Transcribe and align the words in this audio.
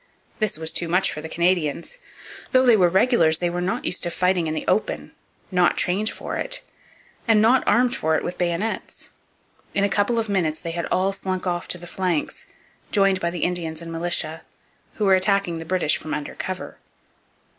This 0.39 0.57
was 0.57 0.71
too 0.71 0.87
much 0.87 1.11
for 1.11 1.21
the 1.21 1.29
Canadians. 1.29 1.99
Though 2.53 2.65
they 2.65 2.75
were 2.75 2.89
regulars 2.89 3.37
they 3.37 3.51
were 3.51 3.61
not 3.61 3.85
used 3.85 4.01
to 4.01 4.09
fighting 4.09 4.47
in 4.47 4.55
the 4.55 4.65
open, 4.67 5.11
not 5.51 5.77
trained 5.77 6.09
for 6.09 6.35
it, 6.37 6.63
and 7.27 7.39
not 7.39 7.63
armed 7.67 7.95
for 7.95 8.15
it 8.17 8.23
with 8.23 8.39
bayonets. 8.39 9.11
In 9.75 9.83
a 9.83 9.89
couple 9.89 10.17
of 10.17 10.27
minutes 10.27 10.59
they 10.59 10.71
had 10.71 10.87
all 10.87 11.13
slunk 11.13 11.45
off 11.45 11.67
to 11.67 11.77
the 11.77 11.85
flanks 11.85 12.45
and 12.47 12.91
joined 12.93 13.17
the 13.17 13.43
Indians 13.43 13.79
and 13.79 13.91
militia, 13.91 14.41
who 14.95 15.05
were 15.05 15.13
attacking 15.13 15.59
the 15.59 15.65
British 15.65 15.97
from 15.97 16.15
under 16.15 16.33
cover. 16.33 16.79